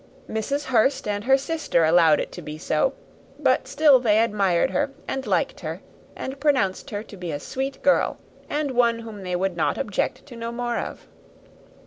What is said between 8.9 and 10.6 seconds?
whom they should not object to know